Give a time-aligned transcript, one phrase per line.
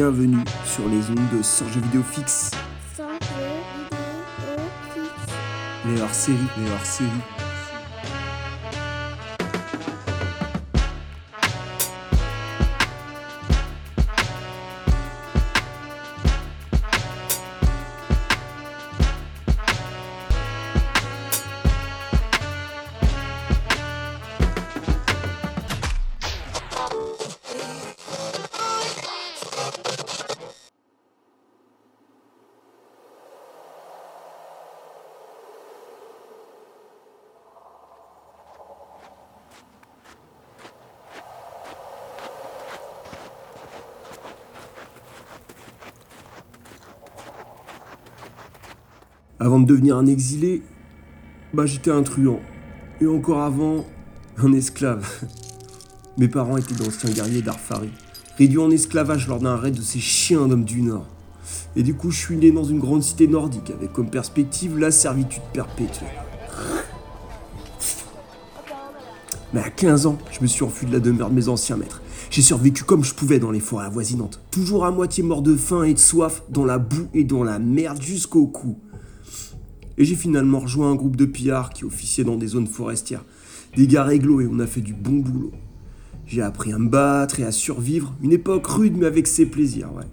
[0.00, 2.52] bienvenue sur les ondes de Sans Jeux Vidéo Fixe,
[2.96, 3.92] Sans jeu vidéo
[4.94, 5.34] fixe.
[5.84, 7.39] les hors-séries, les hors-séries.
[49.42, 50.60] Avant de devenir un exilé,
[51.54, 52.40] bah j'étais un truand.
[53.00, 53.86] Et encore avant,
[54.36, 55.08] un esclave.
[56.18, 57.88] Mes parents étaient d'anciens guerriers d'Arfari,
[58.36, 61.06] réduits en esclavage lors d'un raid de ces chiens d'hommes du Nord.
[61.74, 64.90] Et du coup, je suis né dans une grande cité nordique avec comme perspective la
[64.90, 66.08] servitude perpétuelle.
[69.54, 72.02] Mais à 15 ans, je me suis enfui de la demeure de mes anciens maîtres.
[72.28, 75.84] J'ai survécu comme je pouvais dans les forêts avoisinantes, toujours à moitié mort de faim
[75.84, 78.76] et de soif, dans la boue et dans la merde jusqu'au cou.
[80.00, 83.22] Et j'ai finalement rejoint un groupe de pillards qui officiaient dans des zones forestières.
[83.76, 85.52] Des gars réglo et on a fait du bon boulot.
[86.24, 88.14] J'ai appris à me battre et à survivre.
[88.22, 90.06] Une époque rude mais avec ses plaisirs, ouais.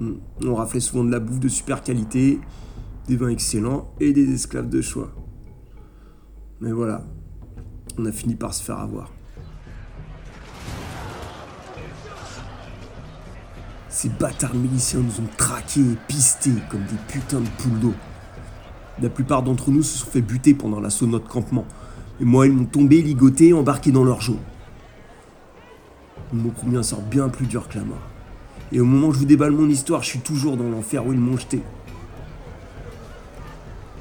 [0.00, 0.16] Hmm.
[0.44, 2.40] On raflait souvent de la bouffe de super qualité,
[3.08, 5.14] des vins excellents et des esclaves de choix.
[6.60, 7.06] Mais voilà,
[7.96, 9.10] on a fini par se faire avoir.
[13.88, 17.94] Ces bâtards miliciens nous ont traqués et pistés comme des putains de poules d'eau.
[19.02, 21.66] La plupart d'entre nous se sont fait buter pendant l'assaut de notre campement.
[22.20, 24.38] Et moi, ils m'ont tombé, ligoté embarqué dans leur jaune.
[26.32, 27.98] Ils m'ont promis sort bien plus dur que la mort.
[28.72, 31.12] Et au moment où je vous déballe mon histoire, je suis toujours dans l'enfer où
[31.12, 31.60] ils m'ont jeté.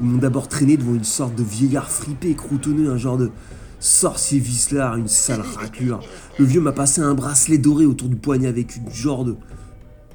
[0.00, 3.30] Ils m'ont d'abord traîné devant une sorte de vieillard fripé croutonneux, un genre de
[3.80, 6.00] sorcier vicelard, une sale raclure.
[6.38, 9.36] Le vieux m'a passé un bracelet doré autour du poignet avec une genre de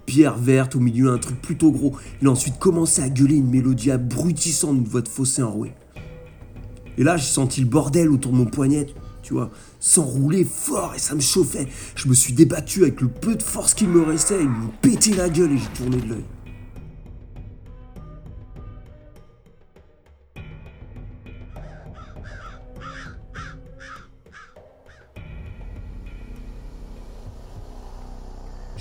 [0.06, 1.96] pierre verte au milieu, un truc plutôt gros.
[2.22, 5.74] Il a ensuite commencé à gueuler une mélodie abrutissante d'une voix de fossé enrouée.
[6.98, 8.88] Et là, j'ai senti le bordel autour de mon poignet,
[9.24, 9.50] tu vois,
[9.80, 11.68] s'enrouler fort et ça me chauffait.
[11.96, 15.14] Je me suis débattu avec le peu de force qu'il me restait, ils m'ont pété
[15.14, 16.26] la gueule et j'ai tourné de l'œil.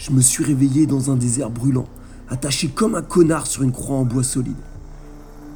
[0.03, 1.87] Je me suis réveillé dans un désert brûlant,
[2.29, 4.57] attaché comme un connard sur une croix en bois solide.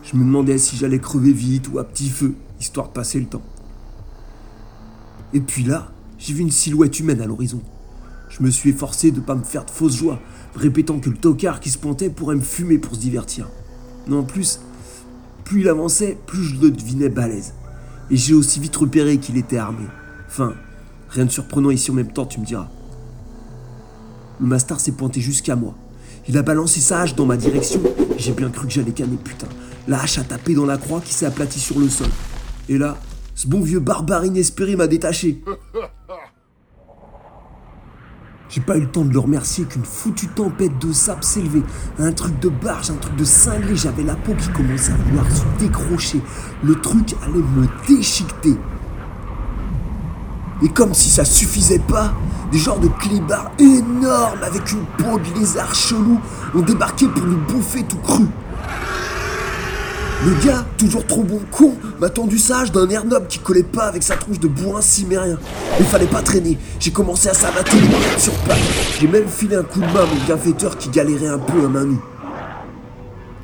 [0.04, 3.26] Je me demandais si j'allais crever vite ou à petit feu, histoire de passer le
[3.26, 3.42] temps.
[5.32, 7.60] Et puis là, j'ai vu une silhouette humaine à l'horizon.
[8.28, 10.20] Je me suis efforcé de ne pas me faire de fausses joies,
[10.54, 13.48] répétant que le tocard qui se pointait pourrait me fumer pour se divertir.
[14.06, 14.60] Non, en plus,
[15.42, 17.54] plus il avançait, plus je le devinais balèze.
[18.10, 19.88] Et j'ai aussi vite repéré qu'il était armé.
[20.28, 20.54] Enfin,
[21.08, 22.68] rien de surprenant ici en même temps, tu me diras.
[24.40, 25.74] Le Mastar s'est pointé jusqu'à moi.
[26.28, 27.80] Il a balancé sa hache dans ma direction.
[28.18, 29.46] J'ai bien cru que j'allais canner, putain.
[29.88, 32.08] La hache a tapé dans la croix qui s'est aplatie sur le sol.
[32.68, 32.98] Et là,
[33.34, 35.42] ce bon vieux barbare inespéré m'a détaché.
[38.48, 41.62] J'ai pas eu le temps de le remercier qu'une foutue tempête de sable s'élevait.
[41.98, 43.76] Un truc de barge, un truc de cinglé.
[43.76, 46.20] J'avais la peau qui commençait à vouloir se décrocher.
[46.62, 48.56] Le truc allait me déchiqueter.
[50.62, 52.12] Et comme si ça suffisait pas,
[52.50, 56.18] des genres de clébards énormes avec une peau de lézard chelou
[56.54, 58.24] ont débarqué pour nous bouffer tout cru.
[60.24, 63.84] Le gars, toujours trop bon con, m'a tendu sage d'un air noble qui collait pas
[63.84, 65.38] avec sa tronche de bourrin cimérien.
[65.78, 67.50] Il fallait pas traîner, j'ai commencé à bras
[68.16, 68.56] sur pattes.
[68.98, 71.68] J'ai même filé un coup de main à mon bienfaiteur qui galérait un peu à
[71.68, 72.00] main nue.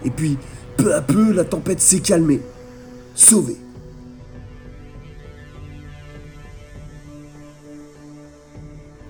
[0.05, 0.39] Et puis,
[0.79, 2.41] peu à peu, la tempête s'est calmée.
[3.15, 3.59] Sauvé.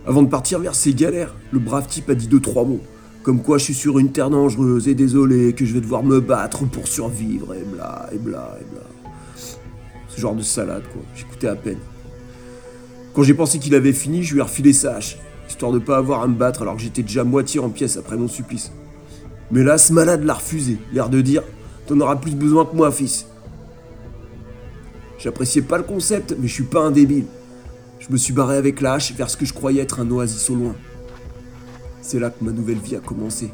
[0.07, 2.81] Avant de partir vers ces galères, le brave type a dit deux trois mots.
[3.23, 6.21] Comme quoi je suis sur une terre dangereuse et désolé que je vais devoir me
[6.21, 8.83] battre pour survivre et bla et bla et bla.
[10.09, 11.79] Ce genre de salade quoi, j'écoutais à peine.
[13.15, 15.19] Quand j'ai pensé qu'il avait fini, je lui ai refilé sa hache,
[15.49, 18.17] histoire de pas avoir à me battre alors que j'étais déjà moitié en pièces après
[18.17, 18.73] mon supplice.
[19.53, 21.43] Mais là, ce malade l'a refusé, l'air de dire
[21.87, 23.27] T'en auras plus besoin que moi, fils.
[25.19, 27.27] J'appréciais pas le concept, mais je suis pas un débile.
[28.03, 30.57] Je me suis barré avec la vers ce que je croyais être un oasis au
[30.57, 30.75] loin.
[32.01, 33.53] C'est là que ma nouvelle vie a commencé.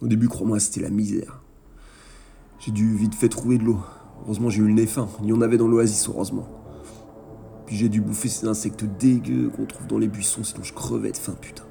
[0.00, 1.40] Au début, crois-moi, c'était la misère.
[2.58, 3.78] J'ai dû vite fait trouver de l'eau.
[4.24, 5.08] Heureusement, j'ai eu le nez fin.
[5.22, 6.48] Il y en avait dans l'oasis, heureusement.
[7.66, 11.12] Puis j'ai dû bouffer ces insectes dégueux qu'on trouve dans les buissons, sinon je crevais
[11.12, 11.62] de faim, putain.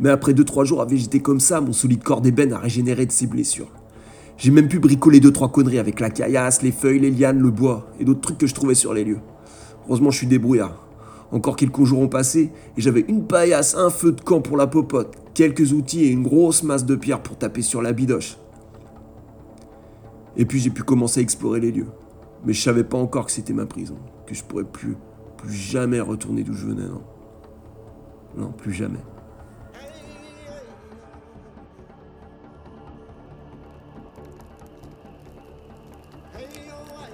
[0.00, 3.12] Mais après 2-3 jours à végéter comme ça, mon solide corps d'ébène a régénéré de
[3.12, 3.70] ses blessures.
[4.38, 7.88] J'ai même pu bricoler 2-3 conneries avec la caillasse, les feuilles, les lianes, le bois
[8.00, 9.20] et d'autres trucs que je trouvais sur les lieux.
[9.86, 10.86] Heureusement, je suis débrouillard.
[11.30, 14.66] Encore quelques jours ont passé et j'avais une paillasse, un feu de camp pour la
[14.66, 18.38] popote, quelques outils et une grosse masse de pierre pour taper sur la bidoche.
[20.36, 21.88] Et puis j'ai pu commencer à explorer les lieux.
[22.46, 23.96] Mais je savais pas encore que c'était ma prison,
[24.26, 24.96] que je pourrais plus,
[25.36, 27.02] plus jamais retourner d'où je venais, non.
[28.38, 29.00] Non, plus jamais.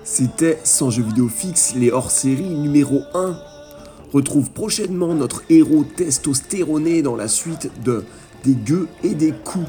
[0.04, 3.36] C'était Sans jeux vidéo fixe, les hors-série numéro 1.
[4.12, 8.04] Retrouve prochainement notre héros testostéroné dans la suite de
[8.44, 9.66] Des gueux et des coups.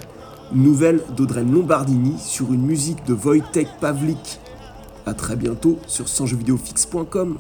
[0.54, 4.40] Nouvelle d'Audrey Lombardini sur une musique de Wojtek Pavlik.
[5.06, 7.38] A très bientôt sur sansjeuxvideofixe.com.